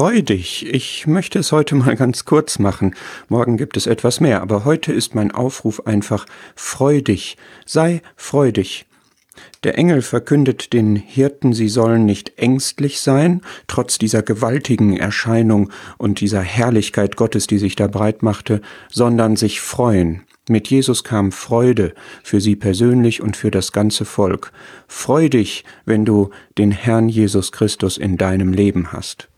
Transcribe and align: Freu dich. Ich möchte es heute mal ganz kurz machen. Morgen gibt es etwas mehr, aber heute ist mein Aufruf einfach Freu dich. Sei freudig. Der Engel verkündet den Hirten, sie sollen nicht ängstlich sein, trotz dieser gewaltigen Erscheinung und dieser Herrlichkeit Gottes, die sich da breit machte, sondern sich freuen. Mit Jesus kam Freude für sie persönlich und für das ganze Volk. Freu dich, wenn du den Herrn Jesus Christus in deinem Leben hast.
Freu 0.00 0.22
dich. 0.22 0.64
Ich 0.64 1.06
möchte 1.06 1.38
es 1.38 1.52
heute 1.52 1.74
mal 1.74 1.94
ganz 1.94 2.24
kurz 2.24 2.58
machen. 2.58 2.94
Morgen 3.28 3.58
gibt 3.58 3.76
es 3.76 3.86
etwas 3.86 4.18
mehr, 4.18 4.40
aber 4.40 4.64
heute 4.64 4.94
ist 4.94 5.14
mein 5.14 5.30
Aufruf 5.30 5.86
einfach 5.86 6.24
Freu 6.56 7.02
dich. 7.02 7.36
Sei 7.66 8.00
freudig. 8.16 8.86
Der 9.62 9.76
Engel 9.76 10.00
verkündet 10.00 10.72
den 10.72 10.96
Hirten, 10.96 11.52
sie 11.52 11.68
sollen 11.68 12.06
nicht 12.06 12.38
ängstlich 12.38 13.02
sein, 13.02 13.42
trotz 13.66 13.98
dieser 13.98 14.22
gewaltigen 14.22 14.96
Erscheinung 14.96 15.70
und 15.98 16.20
dieser 16.20 16.40
Herrlichkeit 16.40 17.16
Gottes, 17.16 17.46
die 17.46 17.58
sich 17.58 17.76
da 17.76 17.86
breit 17.86 18.22
machte, 18.22 18.62
sondern 18.90 19.36
sich 19.36 19.60
freuen. 19.60 20.22
Mit 20.48 20.68
Jesus 20.68 21.04
kam 21.04 21.30
Freude 21.30 21.92
für 22.22 22.40
sie 22.40 22.56
persönlich 22.56 23.20
und 23.20 23.36
für 23.36 23.50
das 23.50 23.70
ganze 23.70 24.06
Volk. 24.06 24.50
Freu 24.88 25.28
dich, 25.28 25.62
wenn 25.84 26.06
du 26.06 26.30
den 26.56 26.70
Herrn 26.70 27.10
Jesus 27.10 27.52
Christus 27.52 27.98
in 27.98 28.16
deinem 28.16 28.54
Leben 28.54 28.94
hast. 28.94 29.29